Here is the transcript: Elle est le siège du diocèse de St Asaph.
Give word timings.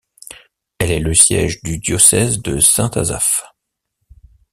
Elle 0.79 0.89
est 0.89 0.99
le 0.99 1.13
siège 1.13 1.61
du 1.61 1.77
diocèse 1.77 2.39
de 2.41 2.57
St 2.59 2.97
Asaph. 2.97 3.43